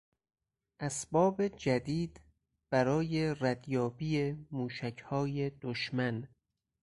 اسباب 0.79 1.47
جدید 1.47 2.21
برای 2.73 3.35
ردیابی 3.39 4.35
موشک 4.51 4.99
های 5.05 5.49
دشمن 5.49 6.27